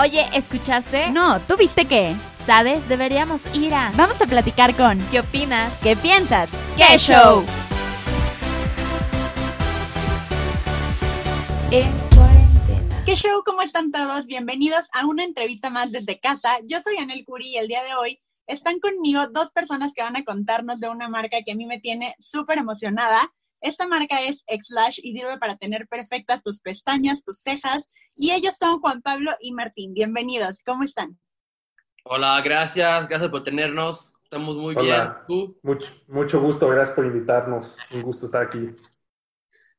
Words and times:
Oye, 0.00 0.26
¿escuchaste? 0.32 1.10
No, 1.10 1.38
¿tú 1.40 1.54
viste 1.58 1.84
qué? 1.84 2.16
¿Sabes? 2.46 2.88
Deberíamos 2.88 3.42
ir 3.54 3.74
a... 3.74 3.92
Vamos 3.94 4.18
a 4.22 4.26
platicar 4.26 4.74
con... 4.74 4.98
¿Qué 5.10 5.20
opinas? 5.20 5.70
¿Qué 5.82 5.96
piensas? 5.96 6.48
¡Qué 6.78 6.96
show! 6.96 7.44
En 11.70 11.92
cuarentena. 12.16 13.04
¿Qué 13.04 13.14
show? 13.16 13.42
¿Cómo 13.44 13.60
están 13.60 13.92
todos? 13.92 14.24
Bienvenidos 14.26 14.88
a 14.94 15.04
una 15.04 15.24
entrevista 15.24 15.68
más 15.68 15.92
desde 15.92 16.18
casa. 16.18 16.56
Yo 16.64 16.80
soy 16.80 16.96
Anel 16.96 17.26
Curi 17.26 17.48
y 17.48 17.58
el 17.58 17.68
día 17.68 17.82
de 17.82 17.94
hoy 17.94 18.18
están 18.46 18.80
conmigo 18.80 19.26
dos 19.26 19.52
personas 19.52 19.92
que 19.94 20.02
van 20.02 20.16
a 20.16 20.24
contarnos 20.24 20.80
de 20.80 20.88
una 20.88 21.10
marca 21.10 21.42
que 21.44 21.52
a 21.52 21.54
mí 21.54 21.66
me 21.66 21.80
tiene 21.80 22.16
súper 22.18 22.56
emocionada. 22.56 23.30
Esta 23.62 23.86
marca 23.86 24.20
es 24.20 24.44
Xlash 24.48 24.98
y 25.04 25.16
sirve 25.16 25.38
para 25.38 25.56
tener 25.56 25.86
perfectas 25.86 26.42
tus 26.42 26.58
pestañas, 26.58 27.22
tus 27.22 27.38
cejas. 27.38 27.86
Y 28.16 28.32
ellos 28.32 28.56
son 28.58 28.80
Juan 28.80 29.02
Pablo 29.02 29.30
y 29.40 29.52
Martín. 29.52 29.94
Bienvenidos. 29.94 30.64
¿Cómo 30.64 30.82
están? 30.82 31.16
Hola, 32.02 32.40
gracias, 32.40 33.08
gracias 33.08 33.30
por 33.30 33.44
tenernos. 33.44 34.12
Estamos 34.24 34.56
muy 34.56 34.74
bien. 34.74 34.86
Hola. 34.86 35.24
¿Tú? 35.28 35.60
Mucho, 35.62 35.86
mucho 36.08 36.40
gusto, 36.40 36.66
gracias 36.66 36.96
por 36.96 37.06
invitarnos. 37.06 37.76
Un 37.92 38.02
gusto 38.02 38.26
estar 38.26 38.42
aquí. 38.42 38.58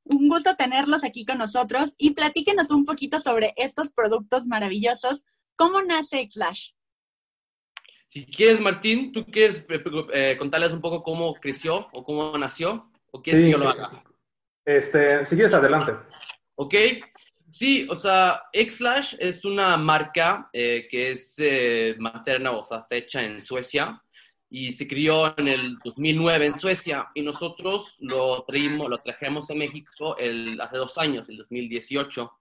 Un 0.05 0.29
gusto 0.29 0.55
tenerlos 0.55 1.03
aquí 1.03 1.25
con 1.25 1.37
nosotros 1.37 1.95
y 1.97 2.11
platíquenos 2.11 2.71
un 2.71 2.85
poquito 2.85 3.19
sobre 3.19 3.53
estos 3.57 3.91
productos 3.91 4.47
maravillosos. 4.47 5.25
¿Cómo 5.57 5.81
nace 5.81 6.25
Xlash? 6.31 6.69
Si 8.07 8.25
quieres, 8.27 8.61
Martín, 8.61 9.11
¿tú 9.11 9.25
quieres 9.25 9.65
eh, 9.67 9.83
eh, 10.13 10.37
contarles 10.39 10.71
un 10.71 10.79
poco 10.79 11.03
cómo 11.03 11.33
creció 11.33 11.85
o 11.91 12.03
cómo 12.05 12.37
nació? 12.37 12.92
¿O 13.13 13.21
quieres 13.21 13.41
Sí, 13.41 13.45
que 13.45 13.51
yo 13.51 13.57
lo 13.59 13.69
haga? 13.69 14.03
Este, 14.65 15.25
si 15.25 15.35
quieres, 15.35 15.53
adelante. 15.53 15.93
¿Ok? 16.55 16.75
Sí, 17.51 17.85
o 17.87 17.95
sea, 17.95 18.41
Xlash 18.51 19.15
es 19.19 19.45
una 19.45 19.77
marca 19.77 20.49
eh, 20.51 20.87
que 20.89 21.11
es 21.11 21.35
eh, 21.37 21.95
materna, 21.99 22.51
o 22.51 22.63
sea, 22.63 22.79
está 22.79 22.95
hecha 22.95 23.21
en 23.23 23.43
Suecia 23.43 24.01
y 24.49 24.71
se 24.71 24.87
crió 24.87 25.37
en 25.37 25.47
el 25.47 25.77
2009 25.83 26.47
en 26.47 26.57
Suecia 26.57 27.09
y 27.13 27.21
nosotros 27.21 27.95
lo, 27.99 28.43
traímos, 28.47 28.89
lo 28.89 28.97
trajimos 28.97 29.49
a 29.51 29.53
México 29.53 30.17
el, 30.17 30.59
hace 30.59 30.77
dos 30.77 30.97
años, 30.97 31.29
el 31.29 31.37
2018. 31.37 32.31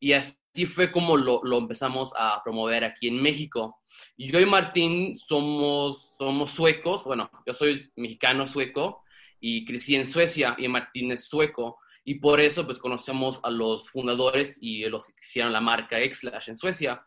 Y 0.00 0.14
así 0.14 0.66
fue 0.66 0.90
como 0.90 1.16
lo, 1.16 1.40
lo 1.44 1.58
empezamos 1.58 2.12
a 2.16 2.42
promover 2.42 2.82
aquí 2.82 3.06
en 3.06 3.22
México. 3.22 3.80
Yo 4.16 4.40
y 4.40 4.46
Martín 4.46 5.14
somos, 5.14 6.16
somos 6.18 6.50
suecos, 6.50 7.04
bueno, 7.04 7.30
yo 7.46 7.52
soy 7.52 7.92
mexicano 7.94 8.46
sueco 8.46 9.02
y 9.42 9.64
crecí 9.64 9.96
en 9.96 10.06
Suecia 10.06 10.54
y 10.56 10.68
Martín 10.68 11.10
es 11.10 11.24
sueco. 11.24 11.80
Y 12.04 12.14
por 12.14 12.40
eso, 12.40 12.64
pues, 12.64 12.78
conocemos 12.78 13.40
a 13.42 13.50
los 13.50 13.90
fundadores 13.90 14.56
y 14.60 14.84
los 14.84 15.06
que 15.06 15.14
hicieron 15.20 15.52
la 15.52 15.60
marca 15.60 15.96
Xlash 15.98 16.48
en 16.48 16.56
Suecia. 16.56 17.04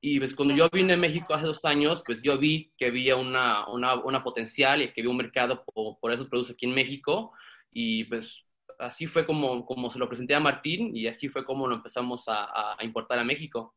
Y 0.00 0.18
pues 0.18 0.34
cuando 0.34 0.54
yo 0.54 0.68
vine 0.72 0.94
a 0.94 0.96
México 0.96 1.34
hace 1.34 1.46
dos 1.46 1.64
años, 1.64 2.02
pues 2.06 2.22
yo 2.22 2.38
vi 2.38 2.72
que 2.76 2.86
había 2.86 3.16
una, 3.16 3.68
una, 3.68 3.94
una 3.94 4.22
potencial 4.22 4.82
y 4.82 4.92
que 4.92 5.00
había 5.00 5.10
un 5.10 5.16
mercado 5.16 5.64
por, 5.64 5.98
por, 6.00 6.12
esos 6.12 6.28
productos 6.28 6.54
aquí 6.54 6.66
en 6.66 6.74
México. 6.74 7.32
Y 7.70 8.04
pues 8.04 8.44
así 8.78 9.06
fue 9.06 9.26
como, 9.26 9.64
como 9.66 9.90
se 9.90 9.98
lo 9.98 10.08
presenté 10.08 10.34
a 10.34 10.40
Martín 10.40 10.96
y 10.96 11.08
así 11.08 11.28
fue 11.28 11.44
como 11.44 11.66
lo 11.66 11.76
empezamos 11.76 12.28
a, 12.28 12.76
a 12.78 12.84
importar 12.84 13.18
a 13.18 13.24
México. 13.24 13.74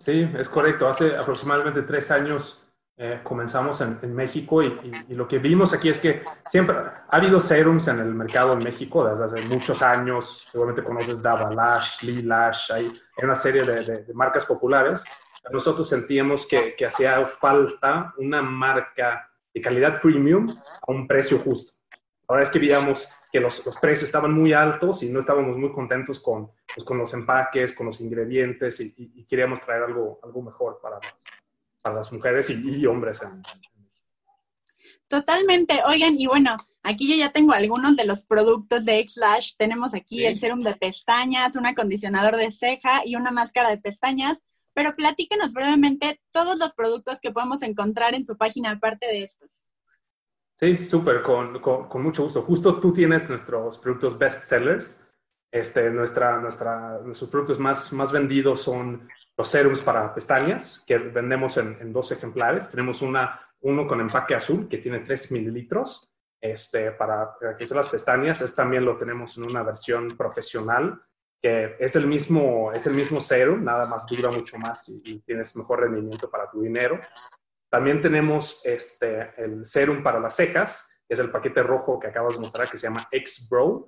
Sí, 0.00 0.26
es 0.38 0.48
correcto. 0.48 0.86
Hace 0.86 1.16
aproximadamente 1.16 1.82
tres 1.82 2.10
años 2.10 2.71
eh, 2.98 3.20
comenzamos 3.24 3.80
en, 3.80 3.98
en 4.02 4.14
México 4.14 4.62
y, 4.62 4.66
y, 4.66 5.12
y, 5.12 5.14
lo 5.14 5.26
que 5.26 5.38
vimos 5.38 5.72
aquí 5.72 5.88
es 5.88 5.98
que 5.98 6.22
siempre 6.50 6.76
ha 6.76 7.04
habido 7.08 7.40
serums 7.40 7.88
en 7.88 7.98
el 7.98 8.14
mercado 8.14 8.52
en 8.52 8.58
México 8.58 9.08
desde 9.08 9.24
hace 9.24 9.48
muchos 9.48 9.80
años. 9.80 10.46
Seguramente 10.52 10.84
conoces 10.84 11.22
Dava 11.22 11.50
Lash, 11.52 12.02
Lee 12.02 12.22
Lash, 12.22 12.70
hay, 12.70 12.88
una 13.22 13.34
serie 13.34 13.64
de, 13.64 13.82
de, 13.82 14.04
de, 14.04 14.14
marcas 14.14 14.44
populares. 14.44 15.02
Nosotros 15.50 15.88
sentíamos 15.88 16.46
que, 16.46 16.76
que 16.76 16.86
hacía 16.86 17.20
falta 17.22 18.12
una 18.18 18.42
marca 18.42 19.28
de 19.54 19.60
calidad 19.60 20.00
premium 20.00 20.46
a 20.86 20.92
un 20.92 21.08
precio 21.08 21.38
justo. 21.38 21.72
Ahora 22.28 22.42
es 22.42 22.50
que 22.50 22.58
veíamos 22.58 23.08
que 23.32 23.40
los, 23.40 23.64
los, 23.64 23.80
precios 23.80 24.04
estaban 24.04 24.32
muy 24.32 24.52
altos 24.52 25.02
y 25.02 25.08
no 25.08 25.20
estábamos 25.20 25.56
muy 25.56 25.72
contentos 25.72 26.20
con, 26.20 26.50
pues, 26.74 26.86
con 26.86 26.98
los 26.98 27.12
empaques, 27.14 27.72
con 27.72 27.86
los 27.86 28.00
ingredientes 28.00 28.78
y, 28.80 28.94
y, 28.96 29.24
queríamos 29.24 29.60
traer 29.60 29.84
algo, 29.84 30.20
algo 30.22 30.42
mejor 30.42 30.78
para 30.82 30.96
las, 30.96 31.14
para 31.82 31.96
las 31.96 32.12
mujeres 32.12 32.48
y, 32.50 32.80
y 32.80 32.86
hombres. 32.86 33.20
En, 33.22 33.42
Totalmente. 35.12 35.80
Oigan, 35.86 36.18
y 36.18 36.26
bueno, 36.26 36.56
aquí 36.82 37.06
yo 37.06 37.14
ya 37.16 37.30
tengo 37.30 37.52
algunos 37.52 37.96
de 37.96 38.06
los 38.06 38.24
productos 38.24 38.86
de 38.86 39.06
Xlash. 39.06 39.56
Tenemos 39.58 39.92
aquí 39.92 40.20
sí. 40.20 40.24
el 40.24 40.36
serum 40.36 40.60
de 40.60 40.74
pestañas, 40.74 41.54
un 41.54 41.66
acondicionador 41.66 42.36
de 42.36 42.50
ceja 42.50 43.02
y 43.04 43.14
una 43.14 43.30
máscara 43.30 43.68
de 43.68 43.76
pestañas. 43.76 44.40
Pero 44.72 44.96
platíquenos 44.96 45.52
brevemente 45.52 46.22
todos 46.30 46.56
los 46.56 46.72
productos 46.72 47.20
que 47.20 47.30
podemos 47.30 47.62
encontrar 47.62 48.14
en 48.14 48.24
su 48.24 48.38
página 48.38 48.70
aparte 48.70 49.06
de 49.06 49.24
estos. 49.24 49.66
Sí, 50.58 50.86
súper, 50.86 51.22
con, 51.22 51.60
con, 51.60 51.90
con, 51.90 52.02
mucho 52.02 52.22
gusto. 52.22 52.40
Justo 52.40 52.80
tú 52.80 52.94
tienes 52.94 53.28
nuestros 53.28 53.76
productos 53.80 54.16
best 54.16 54.44
sellers. 54.44 54.96
Este, 55.50 55.90
nuestra, 55.90 56.40
nuestra, 56.40 57.00
nuestros 57.04 57.28
productos 57.28 57.58
más, 57.58 57.92
más 57.92 58.12
vendidos 58.12 58.62
son 58.62 59.06
los 59.36 59.48
serums 59.48 59.80
para 59.82 60.14
pestañas, 60.14 60.82
que 60.86 60.98
vendemos 60.98 61.56
en, 61.56 61.92
dos 61.92 62.12
ejemplares. 62.12 62.68
Tenemos 62.68 63.02
una, 63.02 63.40
uno 63.60 63.86
con 63.86 64.00
empaque 64.00 64.34
azul, 64.34 64.68
que 64.68 64.78
tiene 64.78 65.00
3 65.00 65.32
mililitros 65.32 66.12
este, 66.40 66.92
para, 66.92 67.34
para 67.38 67.56
las 67.58 67.88
pestañas. 67.88 68.42
Es 68.42 68.54
también 68.54 68.84
lo 68.84 68.96
tenemos 68.96 69.36
en 69.38 69.44
una 69.44 69.62
versión 69.62 70.16
profesional, 70.16 71.00
que 71.40 71.76
es 71.80 71.96
el 71.96 72.06
mismo, 72.06 72.72
es 72.72 72.86
el 72.86 72.94
mismo 72.94 73.20
serum, 73.20 73.64
nada 73.64 73.86
más 73.86 74.06
dura 74.06 74.30
mucho 74.30 74.58
más 74.58 74.88
y, 74.88 75.02
y 75.04 75.18
tienes 75.20 75.56
mejor 75.56 75.80
rendimiento 75.80 76.30
para 76.30 76.50
tu 76.50 76.60
dinero. 76.60 77.00
También 77.72 78.02
tenemos 78.02 78.60
este, 78.64 79.32
el 79.38 79.64
serum 79.64 80.02
para 80.02 80.20
las 80.20 80.36
cejas, 80.36 80.92
que 81.08 81.14
es 81.14 81.20
el 81.20 81.30
paquete 81.30 81.62
rojo 81.62 81.98
que 81.98 82.08
acabas 82.08 82.34
de 82.34 82.40
mostrar, 82.40 82.68
que 82.68 82.76
se 82.76 82.86
llama 82.86 83.08
X-Bro. 83.10 83.86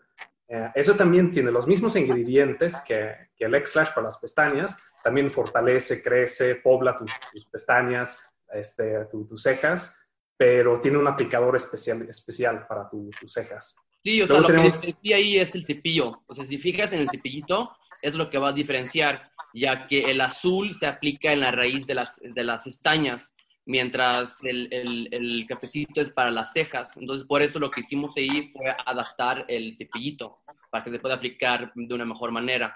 Eh, 0.55 0.71
eso 0.77 0.95
también 0.95 1.33
tiene 1.33 1.51
los 1.51 1.67
mismos 1.67 1.97
ingredientes 1.97 2.81
que, 2.87 3.29
que 3.37 3.45
el 3.45 3.55
X-Lash 3.57 3.89
para 3.89 4.05
las 4.05 4.19
pestañas. 4.19 4.77
También 5.03 5.29
fortalece, 5.31 6.01
crece, 6.01 6.55
pobla 6.57 6.97
tus, 6.97 7.11
tus 7.33 7.47
pestañas, 7.47 8.23
este, 8.53 9.07
tu, 9.07 9.27
tus 9.27 9.43
cejas, 9.43 10.01
pero 10.37 10.81
tiene 10.81 10.99
un 10.99 11.09
aplicador 11.09 11.57
especial, 11.57 12.09
especial 12.09 12.67
para 12.69 12.89
tu, 12.89 13.11
tus 13.19 13.33
cejas. 13.33 13.75
Sí, 14.05 14.23
o 14.23 14.27
sea, 14.27 14.37
Luego 14.37 14.53
lo 14.53 14.69
tenemos... 14.71 14.97
que 15.03 15.15
ahí 15.15 15.39
es 15.39 15.55
el 15.57 15.67
cepillo. 15.67 16.11
O 16.27 16.35
sea, 16.35 16.47
si 16.47 16.59
fijas 16.59 16.93
en 16.93 17.01
el 17.01 17.09
cepillito, 17.09 17.65
es 18.01 18.15
lo 18.15 18.31
que 18.31 18.39
va 18.39 18.51
a 18.51 18.53
diferenciar, 18.53 19.31
ya 19.55 19.89
que 19.89 20.03
el 20.03 20.21
azul 20.21 20.75
se 20.75 20.87
aplica 20.87 21.33
en 21.33 21.41
la 21.41 21.51
raíz 21.51 21.87
de 21.87 21.95
las, 21.95 22.15
de 22.21 22.45
las 22.45 22.63
pestañas 22.63 23.35
mientras 23.67 24.43
el, 24.43 24.69
el, 24.71 25.09
el, 25.11 25.47
cafecito 25.49 26.01
es 26.01 26.11
para 26.11 26.31
las 26.31 26.53
cejas. 26.53 26.97
Entonces, 26.97 27.27
por 27.27 27.43
eso 27.43 27.59
lo 27.59 27.71
que 27.71 27.81
hicimos 27.81 28.11
ahí 28.17 28.51
fue 28.53 28.71
adaptar 28.85 29.45
el 29.49 29.77
cepillito 29.77 30.35
para 30.71 30.85
que 30.85 30.91
se 30.91 30.99
pueda 30.99 31.15
aplicar 31.15 31.73
de 31.75 31.95
una 31.95 32.05
mejor 32.05 32.31
manera. 32.31 32.75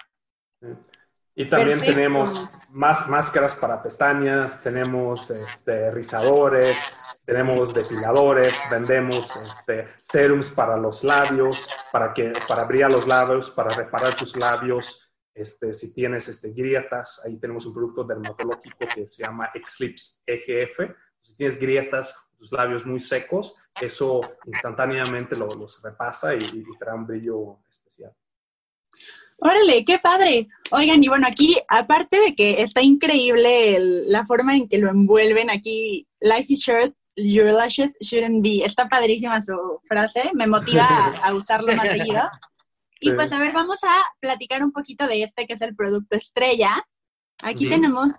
Y 1.35 1.45
también 1.45 1.79
Perfecto. 1.79 1.95
tenemos 1.95 2.51
más 2.69 3.07
máscaras 3.07 3.55
para 3.55 3.81
pestañas, 3.81 4.61
tenemos 4.61 5.29
este, 5.29 5.89
rizadores, 5.91 6.77
tenemos 7.23 7.73
depiladores, 7.73 8.53
vendemos 8.69 9.35
este, 9.35 9.87
serums 10.01 10.49
para 10.49 10.75
los 10.75 11.03
labios, 11.03 11.69
para, 11.93 12.13
que, 12.13 12.33
para 12.47 12.65
brillar 12.65 12.91
los 12.91 13.07
labios, 13.07 13.49
para 13.51 13.69
reparar 13.69 14.15
tus 14.15 14.35
labios. 14.35 15.08
Este, 15.39 15.71
si 15.71 15.93
tienes 15.93 16.27
este, 16.27 16.49
grietas, 16.51 17.21
ahí 17.25 17.37
tenemos 17.37 17.65
un 17.65 17.73
producto 17.73 18.03
dermatológico 18.03 18.85
que 18.93 19.07
se 19.07 19.23
llama 19.23 19.49
Exlips 19.53 20.21
EGF. 20.25 20.91
Si 21.21 21.33
tienes 21.37 21.57
grietas, 21.57 22.13
tus 22.37 22.51
labios 22.51 22.85
muy 22.85 22.99
secos, 22.99 23.55
eso 23.79 24.19
instantáneamente 24.45 25.39
lo, 25.39 25.47
los 25.47 25.81
repasa 25.81 26.35
y, 26.35 26.39
y 26.39 26.63
te 26.77 26.85
da 26.85 26.93
un 26.93 27.07
brillo 27.07 27.59
especial. 27.69 28.13
Órale, 29.37 29.85
qué 29.85 29.97
padre. 29.99 30.49
Oigan, 30.71 31.01
y 31.01 31.07
bueno, 31.07 31.25
aquí, 31.25 31.57
aparte 31.69 32.19
de 32.19 32.35
que 32.35 32.61
está 32.61 32.81
increíble 32.81 33.77
el, 33.77 34.11
la 34.11 34.25
forma 34.25 34.57
en 34.57 34.67
que 34.67 34.77
lo 34.77 34.89
envuelven 34.89 35.49
aquí, 35.49 36.05
Life 36.19 36.47
is 36.49 36.59
short, 36.59 36.93
your 37.15 37.53
lashes 37.53 37.95
shouldn't 38.01 38.43
be. 38.43 38.65
Está 38.65 38.89
padrísima 38.89 39.41
su 39.41 39.55
frase, 39.87 40.31
me 40.33 40.47
motiva 40.47 40.85
a, 40.85 41.07
a 41.29 41.33
usarlo 41.33 41.73
más 41.77 41.89
seguido. 41.89 42.29
Y 42.99 43.11
pues 43.11 43.31
a 43.31 43.39
ver, 43.39 43.53
vamos 43.53 43.79
a 43.83 44.03
platicar 44.19 44.63
un 44.63 44.71
poquito 44.71 45.07
de 45.07 45.23
este 45.23 45.47
que 45.47 45.53
es 45.53 45.61
el 45.61 45.75
producto 45.75 46.15
estrella. 46.15 46.85
Aquí 47.43 47.65
sí. 47.65 47.69
tenemos 47.69 48.11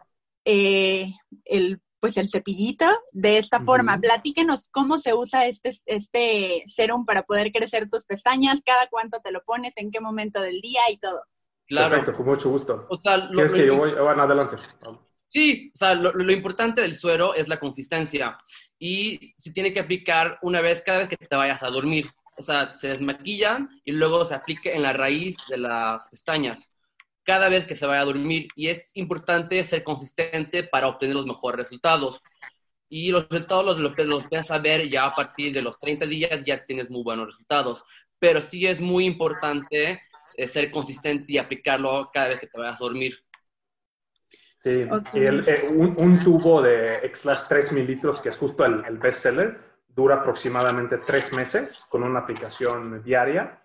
eh, 0.45 1.13
el 1.45 1.81
pues 2.01 2.17
el 2.17 2.29
cepillito 2.29 2.87
de 3.13 3.39
esta 3.39 3.61
-huh. 3.61 3.65
forma. 3.65 3.99
Platíquenos 4.01 4.69
cómo 4.71 4.99
se 4.99 5.15
usa 5.15 5.47
este, 5.47 5.79
este 5.85 6.63
serum 6.67 7.05
para 7.05 7.23
poder 7.23 7.53
crecer 7.53 7.89
tus 7.89 8.07
pestañas, 8.07 8.63
cada 8.65 8.87
cuánto 8.89 9.21
te 9.21 9.31
lo 9.31 9.45
pones, 9.45 9.75
en 9.77 9.91
qué 9.91 10.01
momento 10.01 10.41
del 10.41 10.61
día 10.61 10.81
y 10.91 10.97
todo. 10.97 11.23
Claro. 11.67 11.91
Perfecto, 11.91 12.17
con 12.17 12.27
mucho 12.27 12.51
gusto. 12.51 12.87
O 12.89 13.01
sea, 13.01 13.19
lo, 13.19 13.33
¿Quieres 13.33 13.53
lo, 13.53 13.59
que 13.59 13.67
yo 13.67 13.77
voy? 13.77 13.93
Bueno, 13.93 14.23
adelante. 14.23 14.57
Sí, 15.29 15.71
o 15.73 15.79
sea, 15.79 15.95
lo, 15.95 16.13
lo, 16.13 16.33
importante 16.33 16.81
del 16.81 16.97
suero 16.97 17.35
es 17.35 17.47
la 17.47 17.61
consistencia 17.61 18.37
y 18.77 19.35
se 19.39 19.53
tiene 19.53 19.73
que 19.73 19.79
aplicar 19.79 20.39
una 20.43 20.61
vez 20.61 20.83
cada 20.83 21.01
vez 21.01 21.09
que 21.09 21.17
te 21.17 21.37
vayas 21.37 21.63
a 21.63 21.69
dormir. 21.69 22.07
O 22.39 22.45
sea, 22.45 22.75
se 22.75 22.89
desmaquillan 22.89 23.69
y 23.85 23.93
luego 23.93 24.25
se 24.25 24.35
aplica 24.35 24.71
en 24.71 24.83
la 24.83 24.93
raíz 24.93 25.37
de 25.49 25.59
las 25.59 26.09
pestañas 26.09 26.71
cada 27.25 27.49
vez 27.49 27.65
que 27.65 27.77
se 27.77 27.87
vaya 27.87 28.01
a 28.01 28.07
dormir 28.07 28.49
y 28.57 28.69
es 28.69 28.91
importante 28.95 29.63
ser 29.65 29.85
consistente 29.85 30.65
para 30.65 30.89
obtener 30.89 31.15
los 31.15 31.27
mejores 31.27 31.59
resultados. 31.59 32.21
Y 32.89 33.13
los 33.13 33.29
resultados 33.29 33.79
los, 33.79 33.99
los 33.99 34.29
vas 34.29 34.51
a 34.51 34.59
ver 34.59 34.89
ya 34.89 35.05
a 35.05 35.11
partir 35.11 35.53
de 35.53 35.63
los 35.63 35.79
30 35.79 36.07
días, 36.07 36.43
ya 36.45 36.65
tienes 36.65 36.91
muy 36.91 37.05
buenos 37.05 37.29
resultados. 37.29 37.85
Pero 38.19 38.41
sí 38.41 38.67
es 38.67 38.81
muy 38.81 39.05
importante 39.05 40.03
eh, 40.37 40.49
ser 40.49 40.71
consistente 40.73 41.33
y 41.33 41.39
aplicarlo 41.39 42.11
cada 42.13 42.29
vez 42.29 42.41
que 42.41 42.49
te 42.49 42.61
vayas 42.61 42.81
a 42.81 42.85
dormir. 42.85 43.15
Sí, 44.59 44.71
eh, 45.15 45.61
un, 45.77 46.19
tubo 46.23 46.61
de 46.61 46.97
X-Lash 47.05 47.45
3 47.49 47.73
mililitros, 47.73 48.21
que 48.21 48.29
es 48.29 48.37
justo 48.37 48.65
el, 48.65 48.85
el 48.85 48.99
bestseller, 48.99 49.70
dura 50.01 50.17
aproximadamente 50.17 50.97
tres 50.97 51.33
meses 51.33 51.85
con 51.89 52.03
una 52.03 52.21
aplicación 52.21 53.03
diaria. 53.03 53.63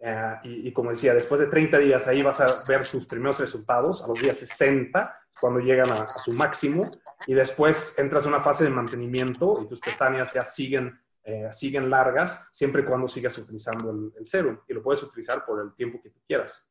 Eh, 0.00 0.34
y, 0.44 0.72
como 0.72 0.90
decía, 0.90 1.12
después 1.12 1.40
de 1.40 1.46
30 1.46 1.78
días 1.78 2.06
ahí 2.06 2.22
vas 2.22 2.40
a 2.40 2.62
ver 2.68 2.88
tus 2.88 3.06
primeros 3.06 3.38
resultados, 3.40 4.02
a 4.02 4.08
los 4.08 4.20
días 4.20 4.36
60, 4.36 5.16
cuando 5.40 5.60
llegan 5.60 5.90
a, 5.90 6.08
su 6.08 6.32
máximo, 6.32 6.84
y 7.26 7.34
después 7.34 7.98
entras 7.98 8.24
en 8.24 8.30
una 8.30 8.40
fase 8.40 8.64
de 8.64 8.70
mantenimiento 8.70 9.54
y 9.62 9.68
tus 9.68 9.80
pestañas 9.80 10.32
ya 10.32 10.42
siguen, 10.42 11.00
eh, 11.24 11.48
siguen 11.52 11.90
largas, 11.90 12.48
siempre 12.52 12.82
y 12.82 12.84
cuando 12.84 13.08
sigas 13.08 13.36
utilizando 13.38 13.90
el, 13.90 14.12
el 14.18 14.26
serum, 14.26 14.58
y 14.68 14.74
lo 14.74 14.82
puedes 14.82 15.02
utilizar 15.02 15.44
por 15.44 15.60
el 15.60 15.74
tiempo 15.74 16.00
que 16.00 16.12
quieras. 16.26 16.68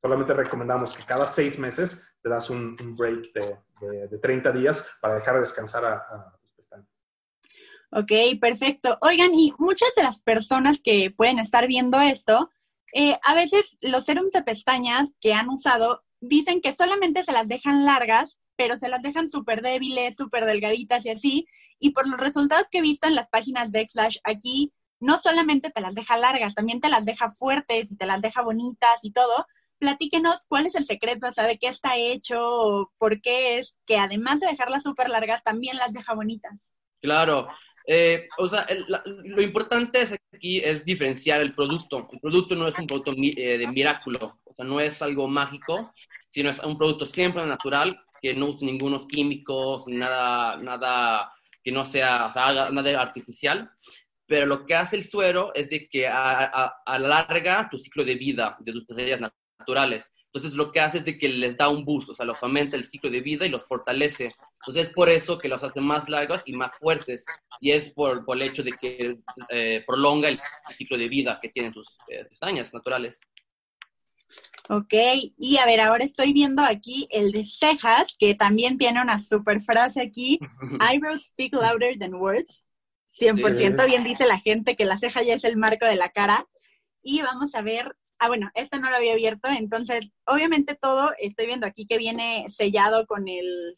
Solamente 0.00 0.32
recomendamos 0.32 0.96
que 0.96 1.04
cada 1.04 1.26
seis 1.26 1.58
meses 1.58 2.10
te 2.22 2.28
das 2.28 2.48
un, 2.48 2.76
break 2.96 3.32
de, 3.34 4.08
de, 4.08 4.18
30 4.18 4.52
días 4.52 4.86
para 5.00 5.16
dejar 5.16 5.34
de 5.34 5.40
descansar 5.40 5.84
a, 5.84 6.00
pestañas. 6.02 6.39
Ok, 7.92 8.12
perfecto. 8.40 8.98
Oigan, 9.00 9.34
y 9.34 9.52
muchas 9.58 9.90
de 9.96 10.02
las 10.02 10.20
personas 10.20 10.80
que 10.80 11.10
pueden 11.10 11.38
estar 11.38 11.66
viendo 11.66 12.00
esto, 12.00 12.50
eh, 12.94 13.18
a 13.24 13.34
veces 13.34 13.78
los 13.80 14.04
serums 14.04 14.32
de 14.32 14.42
pestañas 14.42 15.12
que 15.20 15.34
han 15.34 15.48
usado 15.48 16.02
dicen 16.20 16.60
que 16.60 16.72
solamente 16.72 17.24
se 17.24 17.32
las 17.32 17.48
dejan 17.48 17.84
largas, 17.84 18.38
pero 18.56 18.76
se 18.76 18.88
las 18.88 19.02
dejan 19.02 19.28
súper 19.28 19.62
débiles, 19.62 20.16
súper 20.16 20.44
delgaditas 20.44 21.04
y 21.06 21.10
así. 21.10 21.46
Y 21.78 21.90
por 21.90 22.08
los 22.08 22.20
resultados 22.20 22.68
que 22.70 22.78
he 22.78 22.82
visto 22.82 23.08
en 23.08 23.14
las 23.14 23.28
páginas 23.28 23.72
de 23.72 23.86
Xlash 23.88 24.18
aquí, 24.24 24.72
no 25.00 25.18
solamente 25.18 25.70
te 25.70 25.80
las 25.80 25.94
deja 25.94 26.16
largas, 26.16 26.54
también 26.54 26.80
te 26.80 26.90
las 26.90 27.04
deja 27.04 27.30
fuertes 27.30 27.90
y 27.90 27.96
te 27.96 28.06
las 28.06 28.20
deja 28.20 28.42
bonitas 28.42 29.00
y 29.02 29.12
todo 29.12 29.46
platíquenos 29.80 30.46
cuál 30.46 30.66
es 30.66 30.76
el 30.76 30.84
secreto, 30.84 31.26
o 31.26 31.32
sea, 31.32 31.46
de 31.46 31.58
qué 31.58 31.66
está 31.66 31.96
hecho, 31.96 32.92
por 32.98 33.20
qué 33.20 33.58
es 33.58 33.76
que 33.86 33.96
además 33.98 34.38
de 34.38 34.46
dejarlas 34.46 34.84
súper 34.84 35.08
largas, 35.08 35.42
también 35.42 35.78
las 35.78 35.92
deja 35.92 36.14
bonitas. 36.14 36.72
Claro. 37.00 37.44
Eh, 37.86 38.28
o 38.38 38.48
sea, 38.48 38.66
lo 39.24 39.42
importante 39.42 40.02
es 40.02 40.12
aquí 40.12 40.58
es 40.58 40.84
diferenciar 40.84 41.40
el 41.40 41.54
producto. 41.54 42.08
El 42.12 42.20
producto 42.20 42.54
no 42.54 42.66
es 42.66 42.78
un 42.78 42.86
producto 42.86 43.12
eh, 43.16 43.58
de 43.58 43.68
milagro, 43.68 44.38
o 44.44 44.54
sea, 44.54 44.64
no 44.64 44.80
es 44.80 45.00
algo 45.02 45.28
mágico, 45.28 45.78
sino 46.30 46.50
es 46.50 46.58
un 46.60 46.76
producto 46.76 47.06
siempre 47.06 47.44
natural, 47.44 48.00
que 48.20 48.34
no 48.34 48.50
usa 48.50 48.66
ningunos 48.66 49.06
químicos, 49.06 49.84
nada, 49.88 50.56
nada 50.62 51.32
que 51.62 51.72
no 51.72 51.84
sea, 51.84 52.26
o 52.26 52.30
sea, 52.30 52.70
nada 52.70 53.00
artificial. 53.00 53.70
Pero 54.26 54.46
lo 54.46 54.64
que 54.64 54.74
hace 54.74 54.96
el 54.96 55.04
suero 55.04 55.52
es 55.54 55.68
de 55.68 55.88
que 55.88 56.06
alarga 56.06 57.68
tu 57.68 57.78
ciclo 57.78 58.04
de 58.04 58.14
vida 58.14 58.56
de 58.60 58.72
tus 58.72 58.84
pesadillas 58.86 59.20
naturales. 59.58 60.12
Entonces 60.32 60.54
lo 60.54 60.70
que 60.70 60.78
hace 60.78 60.98
es 60.98 61.04
de 61.04 61.18
que 61.18 61.28
les 61.28 61.56
da 61.56 61.68
un 61.68 61.84
boost, 61.84 62.10
o 62.10 62.14
sea, 62.14 62.24
los 62.24 62.40
aumenta 62.40 62.76
el 62.76 62.84
ciclo 62.84 63.10
de 63.10 63.20
vida 63.20 63.44
y 63.46 63.48
los 63.48 63.66
fortalece. 63.66 64.28
Entonces 64.60 64.88
es 64.88 64.94
por 64.94 65.10
eso 65.10 65.36
que 65.36 65.48
los 65.48 65.64
hace 65.64 65.80
más 65.80 66.08
largos 66.08 66.42
y 66.46 66.52
más 66.52 66.78
fuertes. 66.78 67.24
Y 67.60 67.72
es 67.72 67.90
por, 67.90 68.24
por 68.24 68.36
el 68.36 68.44
hecho 68.44 68.62
de 68.62 68.70
que 68.70 69.18
eh, 69.48 69.82
prolonga 69.84 70.28
el 70.28 70.38
ciclo 70.72 70.96
de 70.96 71.08
vida 71.08 71.36
que 71.42 71.48
tienen 71.48 71.72
tus 71.72 71.88
eh, 72.08 72.24
pestañas 72.26 72.72
naturales. 72.72 73.20
Ok, 74.68 74.94
y 75.36 75.56
a 75.56 75.66
ver, 75.66 75.80
ahora 75.80 76.04
estoy 76.04 76.32
viendo 76.32 76.62
aquí 76.62 77.08
el 77.10 77.32
de 77.32 77.44
cejas, 77.44 78.14
que 78.16 78.36
también 78.36 78.78
tiene 78.78 79.02
una 79.02 79.18
super 79.18 79.60
frase 79.64 80.00
aquí. 80.00 80.38
Eyebrows 80.92 81.24
speak 81.24 81.54
louder 81.54 81.98
than 81.98 82.14
words. 82.14 82.64
100% 83.18 83.84
bien 83.86 84.04
dice 84.04 84.28
la 84.28 84.38
gente 84.38 84.76
que 84.76 84.84
la 84.84 84.96
ceja 84.96 85.24
ya 85.24 85.34
es 85.34 85.42
el 85.42 85.56
marco 85.56 85.86
de 85.86 85.96
la 85.96 86.10
cara. 86.10 86.46
Y 87.02 87.20
vamos 87.22 87.56
a 87.56 87.62
ver 87.62 87.96
Ah, 88.22 88.28
bueno, 88.28 88.50
este 88.54 88.78
no 88.78 88.90
lo 88.90 88.96
había 88.96 89.14
abierto, 89.14 89.48
entonces, 89.48 90.10
obviamente 90.26 90.74
todo, 90.74 91.10
estoy 91.18 91.46
viendo 91.46 91.66
aquí 91.66 91.86
que 91.86 91.96
viene 91.96 92.44
sellado 92.50 93.06
con 93.06 93.26
el, 93.28 93.74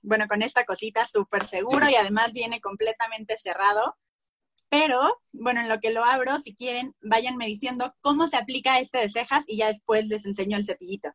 bueno, 0.00 0.26
con 0.26 0.40
esta 0.40 0.64
cosita 0.64 1.04
súper 1.04 1.44
seguro 1.44 1.86
y 1.90 1.94
además 1.94 2.32
viene 2.32 2.62
completamente 2.62 3.36
cerrado. 3.36 3.94
Pero, 4.70 5.20
bueno, 5.34 5.60
en 5.60 5.68
lo 5.68 5.80
que 5.80 5.90
lo 5.90 6.02
abro, 6.02 6.38
si 6.40 6.54
quieren, 6.54 6.94
váyanme 7.02 7.46
diciendo 7.46 7.94
cómo 8.00 8.26
se 8.26 8.38
aplica 8.38 8.80
este 8.80 9.00
de 9.00 9.10
cejas 9.10 9.44
y 9.46 9.58
ya 9.58 9.66
después 9.66 10.06
les 10.06 10.24
enseño 10.24 10.56
el 10.56 10.64
cepillito. 10.64 11.10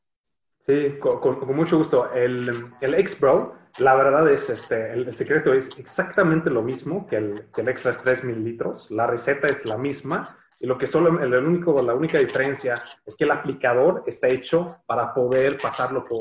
Sí, 0.67 0.99
con, 0.99 1.55
mucho 1.55 1.79
gusto. 1.79 2.13
El, 2.13 2.51
el 2.81 2.93
X-Brow, 2.93 3.51
la 3.79 3.95
verdad 3.95 4.29
es, 4.31 4.47
este, 4.51 4.93
el, 4.93 5.11
secreto 5.11 5.55
es 5.55 5.69
exactamente 5.79 6.51
lo 6.51 6.61
mismo 6.61 7.07
que 7.07 7.15
el, 7.15 7.47
que 7.51 7.61
el 7.61 7.69
Extra 7.69 7.97
3 7.97 8.25
mililitros. 8.25 8.91
La 8.91 9.07
receta 9.07 9.47
es 9.47 9.65
la 9.65 9.77
misma 9.77 10.37
y 10.61 10.67
lo 10.67 10.77
que 10.77 10.87
solo, 10.87 11.21
el 11.21 11.33
único, 11.33 11.81
la 11.81 11.93
única 11.93 12.19
diferencia 12.19 12.75
es 13.05 13.15
que 13.15 13.23
el 13.23 13.31
aplicador 13.31 14.03
está 14.05 14.27
hecho 14.27 14.67
para 14.85 15.13
poder 15.13 15.57
pasarlo 15.57 16.03
por, 16.03 16.19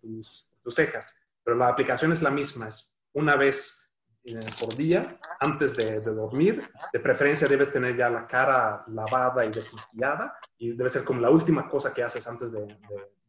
tus, 0.00 0.46
cejas. 0.70 1.14
Pero 1.42 1.56
la 1.56 1.68
aplicación 1.68 2.12
es 2.12 2.20
la 2.20 2.30
misma, 2.30 2.68
es 2.68 2.94
una 3.14 3.36
vez 3.36 3.90
eh, 4.24 4.34
por 4.60 4.76
día 4.76 5.18
antes 5.40 5.74
de, 5.74 6.00
dormir. 6.00 6.70
De 6.92 7.00
preferencia 7.00 7.48
debes 7.48 7.72
tener 7.72 7.96
ya 7.96 8.10
la 8.10 8.26
cara 8.26 8.84
lavada 8.88 9.46
y 9.46 9.50
desmaquillada 9.50 10.38
y 10.58 10.72
debe 10.72 10.90
ser 10.90 11.04
como 11.04 11.22
la 11.22 11.30
última 11.30 11.66
cosa 11.66 11.94
que 11.94 12.02
haces 12.02 12.28
antes 12.28 12.52
de, 12.52 12.76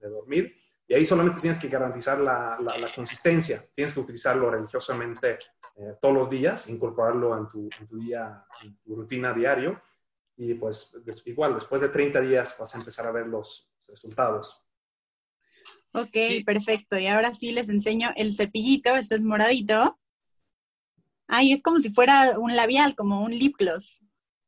dormir. 0.01 0.53
Y 0.85 0.95
ahí 0.95 1.05
solamente 1.05 1.39
tienes 1.39 1.59
que 1.59 1.69
garantizar 1.69 2.19
la, 2.19 2.57
la, 2.59 2.91
consistencia. 2.93 3.63
Tienes 3.73 3.93
que 3.93 3.99
utilizarlo 4.01 4.49
religiosamente 4.49 5.37
eh, 5.77 5.95
todos 6.01 6.15
los 6.15 6.29
días, 6.29 6.67
incorporarlo 6.67 7.37
en 7.37 7.47
tu, 7.47 7.69
en 7.79 7.87
tu 7.87 7.97
día, 7.99 8.43
en 8.63 8.75
tu 8.79 8.95
rutina 8.95 9.31
diario 9.31 9.79
y 10.39 10.53
pues 10.53 10.97
igual, 11.25 11.55
después 11.55 11.81
de 11.81 11.89
30 11.89 12.21
días 12.21 12.55
vas 12.57 12.73
a 12.73 12.77
empezar 12.77 13.05
a 13.05 13.11
ver 13.11 13.27
los 13.27 13.69
resultados. 13.89 14.63
Ok, 15.93 16.15
perfecto. 16.45 16.97
Y 16.97 17.07
ahora 17.07 17.33
sí 17.33 17.51
les 17.51 17.67
enseño 17.67 18.11
el 18.15 18.33
cepillito, 18.33 18.95
este 18.95 19.15
es 19.15 19.21
moradito. 19.21 19.99
Ay, 21.27 21.51
es 21.51 21.61
como 21.61 21.81
si 21.81 21.89
fuera 21.89 22.39
un 22.39 22.55
labial, 22.55 22.95
como 22.95 23.21
un 23.21 23.31
lip 23.31 23.57
gloss. 23.59 24.01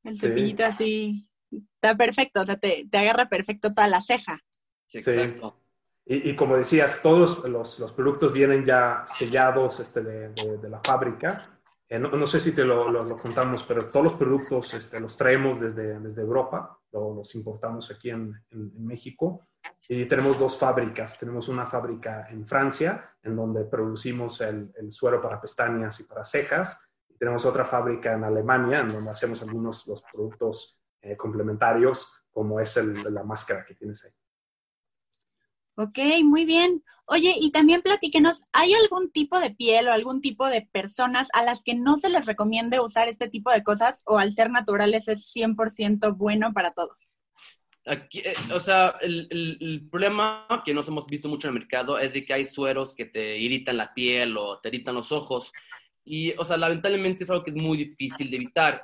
El 0.05 0.17
cepillito 0.17 0.63
así 0.63 1.27
está 1.51 1.97
perfecto, 1.97 2.39
o 2.39 2.45
sea, 2.45 2.55
te, 2.57 2.87
agarra 2.93 3.27
perfecto 3.27 3.73
toda 3.73 3.89
la 3.89 4.01
ceja. 4.01 4.39
Sí, 4.85 4.99
exacto. 4.99 5.57
Y, 6.05 6.35
como 6.35 6.57
decías, 6.57 7.01
todos 7.01 7.47
los, 7.47 7.79
los, 7.79 7.91
productos 7.91 8.33
vienen 8.33 8.65
ya 8.65 9.05
sellados 9.07 9.79
este, 9.79 10.01
de, 10.01 10.29
de 10.29 10.69
la 10.69 10.79
fábrica 10.79 11.60
eh, 11.93 11.99
no, 11.99 12.25
sé 12.25 12.39
si 12.39 12.53
te 12.53 12.63
lo, 12.63 12.89
lo, 12.89 13.17
contamos, 13.17 13.65
pero 13.65 13.85
todos 13.91 14.05
los 14.05 14.13
productos 14.13 14.73
este, 14.73 14.97
los 14.97 15.17
traemos 15.17 15.59
desde, 15.59 15.99
desde 15.99 16.21
Europa, 16.21 16.79
los 16.89 17.35
importamos 17.35 17.91
aquí 17.91 18.11
en, 18.11 18.33
en, 18.49 18.85
México. 18.85 19.49
Y 19.89 20.05
tenemos 20.05 20.39
dos 20.39 20.57
fábricas. 20.57 21.19
Tenemos 21.19 21.49
una 21.49 21.65
fábrica 21.65 22.29
en 22.29 22.47
Francia, 22.47 23.13
en 23.21 23.35
donde 23.35 23.65
producimos 23.65 24.39
el, 24.39 24.71
el 24.77 24.89
suero 24.89 25.21
para 25.21 25.41
pestañas 25.41 25.99
y 25.99 26.05
para 26.05 26.23
cejas. 26.23 26.81
Y 27.09 27.17
tenemos 27.17 27.45
otra 27.45 27.65
fábrica 27.65 28.13
en 28.13 28.23
Alemania, 28.23 28.79
en 28.79 28.87
donde 28.87 29.11
hacemos 29.11 29.43
algunos 29.43 29.85
los 29.85 30.01
productos 30.03 30.79
eh, 31.01 31.17
complementarios, 31.17 32.23
como 32.31 32.61
es 32.61 32.77
el, 32.77 33.03
la 33.13 33.23
máscara 33.23 33.65
que 33.65 33.75
tienes 33.75 34.05
ahí. 34.05 34.13
Ok, 35.75 35.97
muy 36.23 36.45
bien. 36.45 36.85
Oye, 37.13 37.35
y 37.37 37.51
también 37.51 37.81
platíquenos, 37.81 38.43
¿hay 38.53 38.73
algún 38.73 39.11
tipo 39.11 39.37
de 39.41 39.51
piel 39.51 39.89
o 39.89 39.91
algún 39.91 40.21
tipo 40.21 40.47
de 40.47 40.61
personas 40.61 41.27
a 41.33 41.43
las 41.43 41.61
que 41.61 41.75
no 41.75 41.97
se 41.97 42.07
les 42.07 42.25
recomiende 42.25 42.79
usar 42.79 43.09
este 43.09 43.27
tipo 43.27 43.51
de 43.51 43.63
cosas 43.63 44.01
o 44.05 44.17
al 44.17 44.31
ser 44.31 44.49
naturales 44.49 45.09
es 45.09 45.29
100% 45.35 46.15
bueno 46.15 46.53
para 46.53 46.71
todos? 46.71 47.17
Aquí, 47.85 48.19
eh, 48.19 48.31
o 48.53 48.61
sea, 48.61 48.95
el, 49.01 49.27
el, 49.29 49.89
problema 49.91 50.47
que 50.63 50.73
nos 50.73 50.87
hemos 50.87 51.05
visto 51.05 51.27
mucho 51.27 51.49
en 51.49 51.55
el 51.55 51.59
mercado 51.59 51.99
es 51.99 52.13
de 52.13 52.23
que 52.23 52.33
hay 52.33 52.45
sueros 52.45 52.95
que 52.95 53.03
te 53.03 53.37
irritan 53.37 53.75
la 53.75 53.93
piel 53.93 54.37
o 54.37 54.59
te 54.59 54.69
irritan 54.69 54.95
los 54.95 55.11
ojos. 55.11 55.51
Y, 56.03 56.33
o 56.37 56.43
sea, 56.43 56.57
lamentablemente 56.57 57.23
es 57.23 57.29
algo 57.29 57.43
que 57.43 57.51
es 57.51 57.55
muy 57.55 57.77
difícil 57.77 58.29
de 58.29 58.37
evitar, 58.37 58.79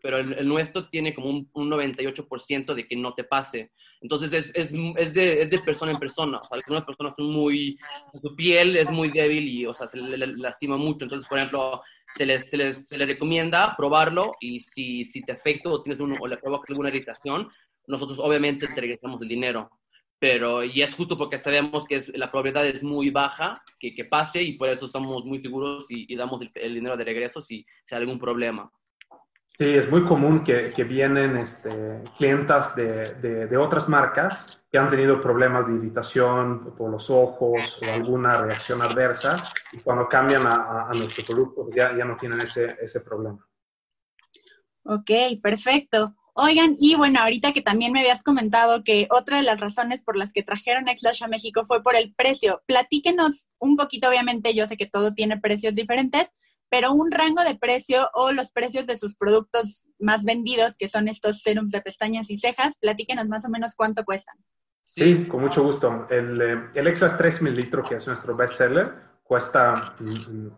pero 0.00 0.18
el, 0.18 0.48
nuestro 0.48 0.88
tiene 0.88 1.14
como 1.14 1.28
un, 1.28 1.48
un 1.52 1.70
98% 1.70 2.74
de 2.74 2.86
que 2.86 2.96
no 2.96 3.12
te 3.12 3.24
pase. 3.24 3.72
Entonces 4.00 4.32
es, 4.32 4.50
es, 4.54 4.72
es, 4.96 5.14
de, 5.14 5.42
es, 5.42 5.50
de, 5.50 5.58
persona 5.58 5.92
en 5.92 5.98
persona. 5.98 6.38
O 6.38 6.44
sea, 6.44 6.56
algunas 6.56 6.84
personas 6.84 7.14
son 7.14 7.30
muy, 7.30 7.78
su 8.20 8.34
piel 8.34 8.76
es 8.76 8.90
muy 8.90 9.10
débil 9.10 9.46
y, 9.46 9.66
o 9.66 9.74
sea, 9.74 9.86
se 9.86 10.00
le, 10.00 10.26
lastima 10.26 10.78
mucho. 10.78 11.04
Entonces, 11.04 11.28
por 11.28 11.38
ejemplo, 11.38 11.82
se 12.16 12.24
les, 12.24 12.48
se 12.48 12.56
les, 12.56 12.88
se 12.88 12.96
les 12.96 13.06
recomienda 13.06 13.74
probarlo 13.76 14.32
y 14.40 14.62
si, 14.62 15.04
si 15.04 15.20
te 15.20 15.32
afecta 15.32 15.68
o, 15.68 15.82
tienes 15.82 16.00
o 16.00 16.26
le 16.26 16.38
provoca 16.38 16.66
alguna 16.70 16.88
irritación, 16.88 17.48
nosotros 17.86 18.18
obviamente 18.18 18.66
te 18.66 18.80
regresamos 18.80 19.20
el 19.20 19.28
dinero 19.28 19.70
pero 20.22 20.62
y 20.62 20.80
es 20.82 20.94
justo 20.94 21.18
porque 21.18 21.36
sabemos 21.36 21.84
que 21.84 21.96
es, 21.96 22.16
la 22.16 22.30
probabilidad 22.30 22.64
es 22.66 22.84
muy 22.84 23.10
baja 23.10 23.54
que, 23.76 23.92
que, 23.92 24.04
pase 24.04 24.40
y 24.40 24.52
por 24.52 24.68
eso 24.68 24.86
estamos 24.86 25.24
muy 25.24 25.42
seguros 25.42 25.86
y, 25.88 26.14
damos 26.14 26.40
el, 26.54 26.74
dinero 26.74 26.96
de 26.96 27.02
regreso 27.02 27.40
si, 27.40 27.66
si 27.84 27.94
hay 27.96 28.02
algún 28.02 28.20
problema. 28.20 28.70
Sí, 29.58 29.64
es 29.64 29.90
muy 29.90 30.04
común 30.04 30.44
que, 30.44 30.70
que 30.70 30.84
vienen 30.84 31.36
este, 31.36 32.04
clientas 32.16 32.76
de, 32.76 33.14
de, 33.14 33.48
de, 33.48 33.56
otras 33.56 33.88
marcas 33.88 34.64
que 34.70 34.78
han 34.78 34.88
tenido 34.88 35.20
problemas 35.20 35.66
de 35.66 35.74
irritación 35.74 36.72
por 36.76 36.92
los 36.92 37.10
ojos 37.10 37.82
o 37.82 37.92
alguna 37.92 38.42
reacción 38.42 38.80
adversa 38.80 39.42
y 39.72 39.80
cuando 39.80 40.08
cambian 40.08 40.46
a, 40.46 40.88
a 40.88 40.92
nuestro 40.94 41.24
producto 41.24 41.68
ya, 41.74 41.96
ya 41.98 42.04
no 42.04 42.14
tienen 42.14 42.42
ese, 42.42 42.76
ese 42.80 43.00
problema. 43.00 43.44
Ok, 44.84 45.10
perfecto. 45.42 46.14
Oigan, 46.34 46.76
y 46.78 46.94
bueno, 46.94 47.20
ahorita 47.20 47.52
que 47.52 47.60
también 47.60 47.92
me 47.92 48.00
habías 48.00 48.22
comentado 48.22 48.84
que 48.84 49.06
otra 49.10 49.36
de 49.36 49.42
las 49.42 49.60
razones 49.60 50.02
por 50.02 50.16
las 50.16 50.32
que 50.32 50.42
trajeron 50.42 50.86
Xlash 50.86 51.22
a 51.22 51.28
México 51.28 51.64
fue 51.64 51.82
por 51.82 51.94
el 51.94 52.14
precio. 52.14 52.62
Platíquenos 52.66 53.48
un 53.58 53.76
poquito, 53.76 54.08
obviamente, 54.08 54.54
yo 54.54 54.66
sé 54.66 54.78
que 54.78 54.86
todo 54.86 55.12
tiene 55.12 55.38
precios 55.38 55.74
diferentes, 55.74 56.32
pero 56.70 56.92
un 56.92 57.10
rango 57.10 57.44
de 57.44 57.54
precio 57.54 58.08
o 58.14 58.32
los 58.32 58.50
precios 58.50 58.86
de 58.86 58.96
sus 58.96 59.14
productos 59.14 59.84
más 59.98 60.24
vendidos, 60.24 60.74
que 60.74 60.88
son 60.88 61.06
estos 61.06 61.42
serums 61.42 61.70
de 61.70 61.82
pestañas 61.82 62.30
y 62.30 62.38
cejas, 62.38 62.78
platíquenos 62.78 63.28
más 63.28 63.44
o 63.44 63.50
menos 63.50 63.74
cuánto 63.74 64.04
cuestan. 64.04 64.36
Sí, 64.86 65.26
con 65.26 65.42
mucho 65.42 65.62
gusto. 65.62 66.06
El, 66.10 66.40
eh, 66.40 66.70
el 66.74 66.94
3 66.94 67.42
mililitros, 67.42 67.86
que 67.86 67.96
es 67.96 68.06
nuestro 68.06 68.34
best 68.34 68.54
seller, 68.54 68.84
cuesta 69.22 69.96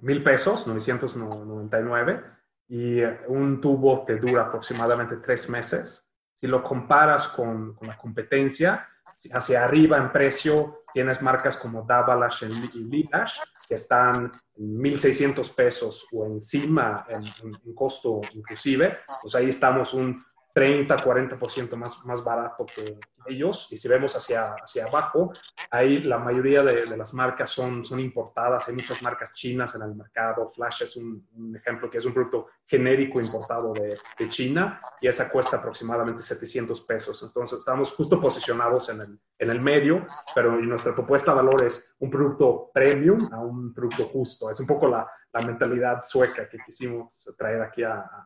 mil 0.02 0.22
pesos, 0.22 0.66
999, 0.68 2.22
y 2.68 3.00
eh, 3.00 3.20
un 3.28 3.60
tubo 3.60 4.04
te 4.04 4.18
dura 4.18 4.44
aproximadamente 4.44 5.16
tres 5.16 5.48
meses. 5.48 6.06
Si 6.32 6.46
lo 6.46 6.62
comparas 6.62 7.28
con, 7.28 7.76
la 7.82 7.96
competencia, 7.96 8.88
hacia 9.32 9.64
arriba 9.64 9.96
en 9.96 10.10
precio 10.10 10.84
tienes 10.92 11.22
marcas 11.22 11.56
como 11.56 11.82
Davalash 11.82 12.44
y 12.74 12.84
Lilash 12.84 13.38
que 13.68 13.74
están 13.74 14.30
en 14.56 14.78
1.600 14.78 15.54
pesos 15.54 16.06
o 16.12 16.26
encima 16.26 17.06
en, 17.08 17.22
en, 17.22 17.54
en, 17.64 17.74
costo 17.74 18.20
inclusive, 18.32 18.98
pues 19.22 19.34
ahí 19.34 19.48
estamos 19.48 19.94
un 19.94 20.16
30, 20.52 20.96
40% 20.96 21.76
más, 21.76 22.04
más 22.06 22.22
barato 22.22 22.64
que 22.64 22.98
ellos. 23.26 23.68
Y 23.70 23.76
si 23.76 23.88
vemos 23.88 24.16
hacia, 24.16 24.42
hacia 24.62 24.86
abajo, 24.86 25.32
ahí 25.70 26.00
la 26.00 26.18
mayoría 26.18 26.62
de, 26.62 26.84
de, 26.84 26.96
las 26.96 27.14
marcas 27.14 27.50
son, 27.50 27.84
son 27.84 28.00
importadas. 28.00 28.68
Hay 28.68 28.74
muchas 28.74 29.02
marcas 29.02 29.32
chinas 29.32 29.74
en 29.74 29.82
el 29.82 29.94
mercado. 29.94 30.50
Flash 30.50 30.82
es 30.82 30.96
un, 30.96 31.26
un 31.34 31.56
ejemplo 31.56 31.90
que 31.90 31.98
es 31.98 32.04
un 32.04 32.12
producto 32.12 32.46
genérico 32.66 33.20
importado 33.20 33.72
de, 33.72 33.96
de, 34.18 34.28
China 34.28 34.80
y 35.00 35.08
esa 35.08 35.30
cuesta 35.30 35.58
aproximadamente 35.58 36.22
700 36.22 36.80
pesos. 36.82 37.22
Entonces 37.22 37.58
estamos 37.58 37.92
justo 37.92 38.20
posicionados 38.20 38.88
en 38.88 39.00
el, 39.00 39.18
en 39.38 39.50
el 39.50 39.60
medio, 39.60 40.06
pero 40.34 40.56
nuestra 40.56 40.94
propuesta 40.94 41.32
de 41.32 41.36
valor 41.36 41.64
es 41.64 41.94
un 41.98 42.10
producto 42.10 42.70
premium 42.72 43.18
a 43.32 43.40
un 43.40 43.72
producto 43.74 44.04
justo. 44.04 44.50
Es 44.50 44.58
un 44.60 44.66
poco 44.66 44.88
la, 44.88 45.06
la 45.32 45.40
mentalidad 45.42 46.00
sueca 46.00 46.48
que 46.48 46.58
quisimos 46.64 47.28
traer 47.36 47.62
aquí 47.62 47.82
a, 47.82 47.98
a, 47.98 48.24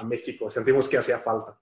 a 0.00 0.04
México. 0.04 0.50
Sentimos 0.50 0.88
que 0.88 0.98
hacía 0.98 1.18
falta. 1.18 1.58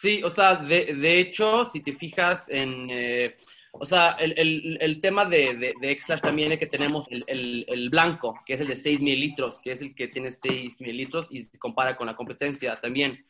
Sí, 0.00 0.22
o 0.22 0.30
sea, 0.30 0.54
de, 0.54 0.94
de 0.94 1.18
hecho, 1.18 1.64
si 1.64 1.80
te 1.82 1.92
fijas 1.92 2.48
en, 2.48 2.86
eh, 2.88 3.34
o 3.72 3.84
sea, 3.84 4.10
el, 4.10 4.32
el, 4.38 4.78
el 4.80 5.00
tema 5.00 5.24
de, 5.24 5.54
de, 5.54 5.74
de 5.80 5.98
también 6.22 6.52
es 6.52 6.60
que 6.60 6.68
tenemos 6.68 7.08
el, 7.10 7.64
el, 7.66 7.90
blanco, 7.90 8.40
que 8.46 8.54
es 8.54 8.60
el 8.60 8.68
de 8.68 8.76
6 8.76 9.00
mililitros, 9.00 9.58
que 9.60 9.72
es 9.72 9.82
el 9.82 9.96
que 9.96 10.06
tiene 10.06 10.30
6 10.30 10.80
mililitros 10.80 11.26
y 11.30 11.42
se 11.42 11.58
compara 11.58 11.96
con 11.96 12.06
la 12.06 12.14
competencia 12.14 12.80
también. 12.80 13.26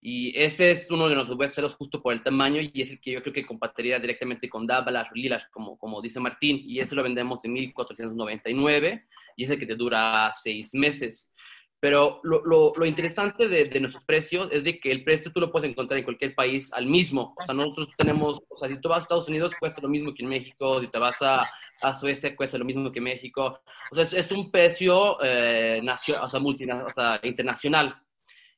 Y 0.00 0.32
ese 0.40 0.70
es 0.70 0.90
uno 0.90 1.06
de 1.06 1.16
los 1.16 1.36
bestsellers 1.36 1.74
justo 1.74 2.00
por 2.00 2.14
el 2.14 2.22
tamaño 2.22 2.62
y 2.62 2.80
es 2.80 2.92
el 2.92 3.00
que 3.00 3.12
yo 3.12 3.20
creo 3.20 3.34
que 3.34 3.44
compatiría 3.44 3.98
directamente 3.98 4.48
con 4.48 4.66
Dabalash 4.66 5.08
o 5.12 5.16
Lilash, 5.16 5.44
como, 5.50 5.76
como 5.76 6.00
dice 6.00 6.18
Martín, 6.18 6.62
y 6.64 6.80
ese 6.80 6.94
lo 6.94 7.02
vendemos 7.02 7.44
en 7.44 7.52
1499 7.52 9.04
y 9.36 9.44
es 9.44 9.50
el 9.50 9.58
que 9.58 9.66
te 9.66 9.74
dura 9.74 10.32
6 10.42 10.72
meses. 10.76 11.30
Pero 11.86 12.20
lo, 12.24 12.84
interesante 12.84 13.46
de, 13.46 13.78
nuestros 13.78 14.04
precios 14.04 14.48
es 14.50 14.64
de 14.64 14.80
que 14.80 14.90
el 14.90 15.04
precio 15.04 15.30
tú 15.30 15.38
lo 15.38 15.52
puedes 15.52 15.70
encontrar 15.70 15.98
en 15.98 16.04
cualquier 16.04 16.34
país 16.34 16.72
al 16.72 16.86
mismo. 16.86 17.32
O 17.38 17.40
sea, 17.40 17.54
nosotros 17.54 17.90
tenemos, 17.96 18.42
o 18.48 18.56
sea, 18.56 18.68
si 18.68 18.80
tú 18.80 18.88
vas 18.88 18.98
a 18.98 19.02
Estados 19.02 19.28
Unidos 19.28 19.54
cuesta 19.56 19.80
lo 19.80 19.88
mismo 19.88 20.12
que 20.12 20.24
en 20.24 20.28
México, 20.28 20.80
si 20.80 20.88
te 20.88 20.98
vas 20.98 21.22
a, 21.22 21.42
a 21.82 21.94
Suecia 21.94 22.34
cuesta 22.34 22.58
lo 22.58 22.64
mismo 22.64 22.90
que 22.90 22.98
en 22.98 23.04
México. 23.04 23.60
O 23.92 23.94
sea, 23.94 24.02
es, 24.02 24.32
un 24.32 24.50
precio 24.50 25.16
eh, 25.22 25.80
o 26.20 26.28
sea, 26.28 26.40
multinacional, 26.40 27.20
internacional. 27.22 28.02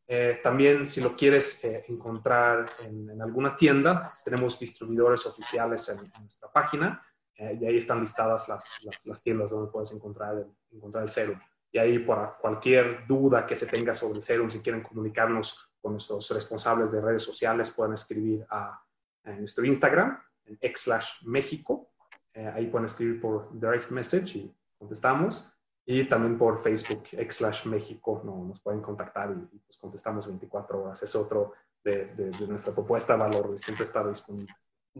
eh, 0.08 0.40
también, 0.44 0.86
si 0.86 1.02
lo 1.02 1.16
quieres 1.16 1.64
eh, 1.64 1.86
encontrar 1.88 2.66
en, 2.86 3.10
en, 3.10 3.22
alguna 3.22 3.56
tienda, 3.56 4.04
tenemos 4.24 4.60
distribuidores 4.60 5.26
oficiales 5.26 5.90
en, 5.90 5.98
en 5.98 6.22
nuestra 6.22 6.52
página 6.52 7.04
eh, 7.36 7.58
y 7.60 7.66
ahí 7.66 7.78
están 7.78 8.02
listadas 8.02 8.48
las, 8.48 8.84
las, 8.84 9.06
las, 9.08 9.24
tiendas 9.24 9.50
donde 9.50 9.72
puedes 9.72 9.92
encontrar 9.92 10.36
el, 10.38 10.46
encontrar 10.72 11.04
el 11.06 11.10
serum. 11.10 11.40
Y 11.72 11.80
ahí, 11.80 11.98
por 12.00 12.38
cualquier 12.40 13.08
duda 13.08 13.48
que 13.48 13.56
se 13.56 13.66
tenga 13.66 13.94
sobre 13.94 14.20
el 14.20 14.24
serum, 14.24 14.50
si 14.50 14.62
quieren 14.62 14.84
comunicarnos 14.84 15.72
con 15.82 15.94
nuestros 15.94 16.30
responsables 16.30 16.92
de 16.92 17.02
redes 17.02 17.24
sociales, 17.24 17.72
pueden 17.72 17.94
escribir 17.94 18.46
a, 18.50 18.80
a 19.24 19.32
nuestro 19.32 19.66
Instagram, 19.66 20.20
en 20.46 20.60
xslash 20.76 21.24
México. 21.24 21.92
ahí 22.54 22.68
pueden 22.68 22.86
escribir 22.86 23.20
por 23.20 23.50
direct 23.60 23.90
message 23.90 24.38
y 24.38 24.56
contestamos 24.78 25.52
y 25.86 26.08
también 26.10 26.38
por 26.38 26.62
Facebook, 26.64 27.08
slash 27.30 27.66
México, 27.66 28.22
no, 28.26 28.46
nos 28.46 28.60
pueden 28.60 28.82
contactar 28.82 29.32
y, 29.32 29.56
y, 29.56 29.60
pues 29.60 29.78
contestamos 29.78 30.28
24 30.28 30.84
horas. 30.84 31.04
Es 31.04 31.16
otro 31.16 31.54
de, 31.84 32.08
de, 32.16 32.32
de 32.32 32.48
nuestra 32.48 32.74
propuesta 32.74 33.16
valor, 33.16 33.58
siempre 33.60 33.86
estar 33.86 34.08
disponible. 34.10 34.54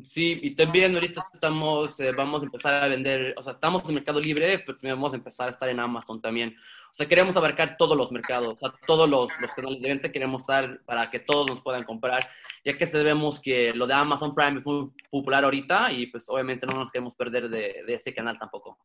Sí, 0.04 0.38
y 0.42 0.56
también 0.56 0.94
ahorita 0.94 1.24
estamos, 1.34 1.98
eh, 2.02 2.12
vamos 2.18 2.42
a 2.42 2.46
empezar 2.46 2.74
a 2.74 2.88
vender, 2.90 3.34
o 3.38 3.42
sea, 3.42 3.54
estamos 3.54 3.88
en 3.88 3.96
Mercado 3.96 4.20
Libre, 4.20 4.60
pero 4.60 4.78
vamos 4.84 5.14
a 5.14 5.16
empezar 5.16 5.48
a 5.48 5.52
estar 5.52 5.70
en 5.70 5.80
Amazon 5.80 6.22
también. 6.22 6.54
O 6.92 6.94
sea, 6.94 7.08
queremos 7.08 7.38
abarcar 7.38 7.78
todos 7.78 7.96
los 7.96 8.12
mercados, 8.12 8.50
o 8.50 8.58
sea, 8.58 8.74
todos 8.86 9.10
los, 9.10 9.32
los 9.40 9.52
canales 9.52 9.82
de 9.82 9.88
venta 9.88 10.10
queremos 10.10 10.42
estar 10.42 10.82
para 10.86 11.10
que 11.10 11.20
todos 11.20 11.50
nos 11.50 11.62
puedan 11.62 11.86
comprar, 11.86 12.30
ya 12.66 12.78
que 12.78 12.86
sabemos 12.86 13.40
que 13.40 13.74
lo 13.74 13.88
de 13.88 13.94
Amazon 13.94 14.36
Prime 14.36 14.60
es 14.60 14.66
muy 14.66 14.92
popular 15.10 15.46
ahorita 15.46 15.94
y 15.94 16.08
pues 16.08 16.28
obviamente 16.28 16.68
no 16.68 16.74
nos 16.74 16.92
queremos 16.92 17.16
perder 17.16 17.48
de, 17.50 17.84
de 17.88 17.94
ese 17.94 18.14
canal 18.14 18.38
tampoco. 18.38 18.78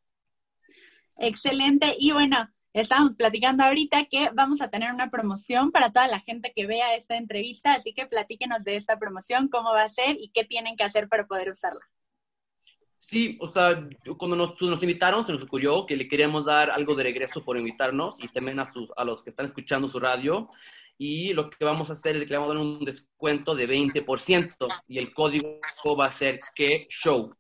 Excelente. 1.19 1.95
Y 1.99 2.13
bueno, 2.13 2.51
estamos 2.73 3.15
platicando 3.17 3.65
ahorita 3.65 4.05
que 4.07 4.31
vamos 4.33 4.61
a 4.61 4.69
tener 4.69 4.93
una 4.93 5.11
promoción 5.11 5.73
para 5.73 5.93
toda 5.93 6.09
la 6.09 6.21
gente 6.21 6.53
que 6.55 6.67
vea 6.67 6.95
esta 6.95 7.17
entrevista, 7.17 7.75
así 7.75 7.93
que 7.93 8.07
platíquenos 8.07 8.65
de 8.65 8.77
esta 8.77 8.99
promoción, 8.99 9.49
cómo 9.49 9.73
va 9.73 9.83
a 9.83 9.89
ser 9.89 10.17
y 10.21 10.31
qué 10.31 10.45
tienen 10.45 10.77
que 10.77 10.85
hacer 10.85 11.09
para 11.09 11.27
poder 11.27 11.51
usarla. 11.51 11.81
Sí, 12.97 13.39
o 13.41 13.49
sea, 13.49 13.89
cuando 14.19 14.37
nos, 14.37 14.61
nos 14.61 14.83
invitaron 14.83 15.25
se 15.25 15.33
nos 15.33 15.43
ocurrió 15.43 15.87
que 15.87 15.97
le 15.97 16.07
queríamos 16.07 16.45
dar 16.45 16.71
algo 16.71 16.95
de 16.95 17.05
regreso 17.05 17.43
por 17.43 17.57
invitarnos 17.57 18.23
y 18.23 18.29
también 18.29 18.61
a, 18.61 18.67
sus, 18.67 18.91
a 18.95 19.05
los 19.05 19.23
que 19.23 19.31
están 19.31 19.47
escuchando 19.47 19.89
su 19.89 19.99
radio. 19.99 20.51
Y 20.99 21.33
lo 21.33 21.49
que 21.49 21.65
vamos 21.65 21.89
a 21.89 21.95
hacer 21.95 22.17
es 22.17 22.25
que 22.25 22.29
le 22.29 22.37
vamos 22.37 22.51
a 22.51 22.59
dar 22.59 22.63
un 22.63 22.85
descuento 22.85 23.55
de 23.55 23.67
20% 23.67 24.55
y 24.87 24.99
el 24.99 25.15
código 25.15 25.59
va 25.99 26.07
a 26.07 26.11
ser 26.11 26.39
que 26.55 26.87
show 26.91 27.31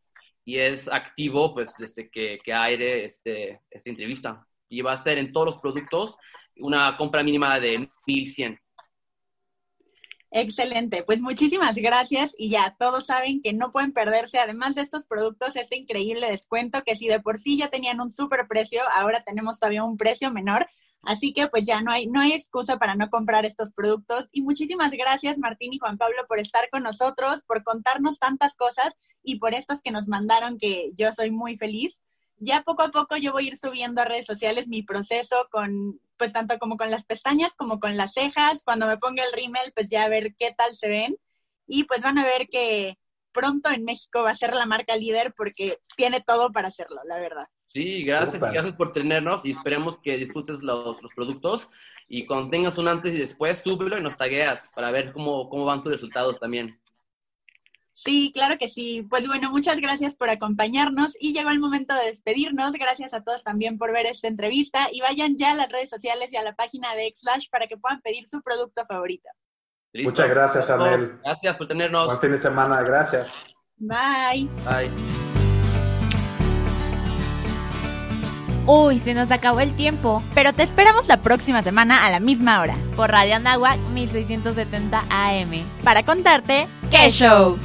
y 0.51 0.59
es 0.59 0.89
activo 0.89 1.55
pues 1.55 1.77
desde 1.79 2.11
que, 2.11 2.41
que 2.43 2.53
aire 2.53 3.05
este, 3.05 3.61
esta 3.71 3.89
entrevista. 3.89 4.45
Y 4.69 4.83
va 4.83 4.95
a 4.95 4.97
ser 4.97 5.17
en 5.19 5.33
todos 5.33 5.47
los 5.47 5.57
productos 5.59 6.17
una 6.57 6.97
compra 6.97 7.23
mínima 7.23 7.61
de 7.61 7.87
1100. 8.05 8.59
Excelente, 10.33 11.05
pues 11.05 11.21
muchísimas 11.21 11.77
gracias 11.77 12.35
y 12.37 12.51
ya 12.51 12.75
todos 12.81 13.07
saben 13.07 13.41
que 13.41 13.53
no 13.53 13.71
pueden 13.71 13.93
perderse, 13.93 14.41
además 14.41 14.75
de 14.75 14.83
estos 14.83 15.07
productos, 15.07 15.55
este 15.55 15.77
increíble 15.77 16.29
descuento 16.29 16.83
que 16.85 16.97
si 16.97 17.07
de 17.07 17.21
por 17.21 17.39
sí 17.39 17.57
ya 17.57 17.69
tenían 17.69 18.01
un 18.01 18.11
super 18.11 18.49
precio, 18.49 18.83
ahora 18.93 19.23
tenemos 19.23 19.61
todavía 19.61 19.85
un 19.85 19.97
precio 19.97 20.33
menor. 20.33 20.67
Así 21.03 21.33
que 21.33 21.49
pues 21.49 21.65
ya 21.65 21.81
no 21.81 21.91
hay, 21.91 22.07
no 22.07 22.21
hay 22.21 22.33
excusa 22.33 22.79
para 22.79 22.95
no 22.95 23.09
comprar 23.09 23.47
estos 23.47 23.73
productos. 23.73 24.29
Y 24.33 24.43
muchísimas 24.43 24.93
gracias 24.93 25.39
Martín 25.39 25.73
y 25.73 25.79
Juan 25.79 25.99
Pablo 25.99 26.27
por 26.29 26.39
estar 26.39 26.69
con 26.71 26.83
nosotros, 26.83 27.43
por 27.47 27.65
contarnos 27.65 28.19
tantas 28.19 28.55
cosas 28.55 28.95
y 29.23 29.39
por 29.39 29.55
estos 29.55 29.81
que 29.81 29.91
nos 29.91 30.09
mandaron 30.09 30.59
que 30.59 30.91
yo 30.95 31.13
soy 31.13 31.31
muy 31.31 31.57
feliz. 31.57 32.01
Ya 32.37 32.63
poco 32.63 32.83
a 32.83 32.91
poco 32.91 33.17
yo 33.17 33.33
voy 33.33 33.45
a 33.45 33.49
ir 33.49 33.57
subiendo 33.59 34.01
a 34.01 34.05
redes 34.05 34.27
sociales 34.27 34.67
mi 34.67 34.83
proceso 34.83 35.49
con, 35.51 36.01
pues 36.17 36.33
tanto 36.33 36.59
como 36.59 36.77
con 36.77 36.91
las 36.91 37.05
pestañas 37.05 37.55
como 37.55 37.81
con 37.81 37.97
las 37.97 38.13
cejas. 38.13 38.63
Cuando 38.65 38.87
me 38.87 38.99
ponga 38.99 39.25
el 39.25 39.33
rímel, 39.33 39.73
pues 39.75 39.91
ya 39.91 40.05
a 40.05 40.09
ver 40.09 40.35
qué 40.39 40.55
tal 40.57 40.75
se 40.75 40.89
ven. 40.89 41.17
Y 41.67 41.85
pues 41.85 42.03
van 42.03 42.19
a 42.19 42.25
ver 42.25 42.49
que 42.49 42.99
pronto 43.33 43.71
en 43.71 43.85
México 43.85 44.23
va 44.23 44.31
a 44.31 44.35
ser 44.35 44.55
la 44.55 44.67
marca 44.67 44.97
líder 44.97 45.35
porque 45.37 45.79
tiene 45.97 46.21
todo 46.21 46.51
para 46.53 46.69
hacerlo, 46.69 47.01
la 47.05 47.19
verdad. 47.19 47.49
Sí, 47.73 48.03
gracias, 48.03 48.41
gracias 48.41 48.75
por 48.75 48.91
tenernos 48.93 49.45
y 49.45 49.51
esperemos 49.51 49.99
que 50.03 50.17
disfrutes 50.17 50.63
los, 50.63 51.01
los 51.01 51.15
productos 51.15 51.69
y 52.09 52.27
cuando 52.27 52.51
tengas 52.51 52.77
un 52.79 52.89
antes 52.89 53.15
y 53.15 53.19
después, 53.19 53.59
súbelo 53.59 53.97
y 53.97 54.03
nos 54.03 54.17
tagueas 54.17 54.69
para 54.75 54.91
ver 54.91 55.13
cómo, 55.13 55.49
cómo 55.49 55.65
van 55.65 55.81
tus 55.81 55.93
resultados 55.93 56.41
también. 56.41 56.81
Sí, 57.93 58.33
claro 58.35 58.57
que 58.59 58.69
sí. 58.69 59.07
Pues 59.09 59.29
bueno, 59.29 59.51
muchas 59.51 59.81
gracias 59.81 60.17
por 60.17 60.31
acompañarnos 60.31 61.17
y 61.21 61.33
llegó 61.33 61.51
el 61.51 61.61
momento 61.61 61.95
de 61.95 62.07
despedirnos. 62.07 62.73
Gracias 62.73 63.15
a 63.15 63.23
todos 63.23 63.45
también 63.45 63.79
por 63.79 63.93
ver 63.93 64.07
esta 64.07 64.27
entrevista 64.27 64.89
y 64.91 65.03
vayan 65.03 65.37
ya 65.37 65.53
a 65.53 65.55
las 65.55 65.71
redes 65.71 65.91
sociales 65.91 66.33
y 66.33 66.37
a 66.37 66.43
la 66.43 66.57
página 66.57 66.95
de 66.95 67.13
Xlash 67.15 67.49
para 67.51 67.67
que 67.67 67.77
puedan 67.77 68.01
pedir 68.01 68.27
su 68.27 68.43
producto 68.43 68.85
favorito. 68.87 69.29
¿Listo? 69.93 70.11
Muchas 70.11 70.31
gracias, 70.31 70.71
Anel. 70.71 71.19
Gracias 71.23 71.57
por 71.57 71.67
tenernos. 71.67 72.07
Buen 72.07 72.19
fin 72.19 72.31
de 72.33 72.39
semana, 72.39 72.81
gracias. 72.83 73.55
Bye. 73.77 74.49
Bye. 74.65 75.40
Uy, 78.73 79.01
se 79.01 79.15
nos 79.15 79.33
acabó 79.33 79.59
el 79.59 79.75
tiempo. 79.75 80.23
Pero 80.33 80.53
te 80.53 80.63
esperamos 80.63 81.09
la 81.09 81.17
próxima 81.17 81.61
semana 81.61 82.07
a 82.07 82.11
la 82.11 82.21
misma 82.21 82.61
hora 82.61 82.77
Por 82.95 83.11
Radio 83.11 83.35
Anáhuac 83.35 83.77
1670 83.93 85.03
AM. 85.11 85.51
para 85.83 86.05
contarte 86.05 86.69
¡Qué 86.89 87.11
show! 87.11 87.59